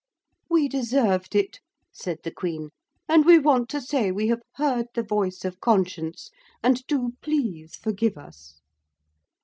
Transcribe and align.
'We 0.49 0.67
deserved 0.69 1.35
it,' 1.35 1.59
said 1.91 2.21
the 2.23 2.31
Queen, 2.31 2.69
'and 3.07 3.23
we 3.23 3.37
want 3.37 3.69
to 3.69 3.79
say 3.79 4.09
we 4.11 4.29
have 4.29 4.41
heard 4.55 4.87
the 4.95 5.03
voice 5.03 5.45
of 5.45 5.59
conscience, 5.61 6.31
and 6.63 6.81
do 6.87 7.11
please 7.21 7.75
forgive 7.75 8.17
us.' 8.17 8.61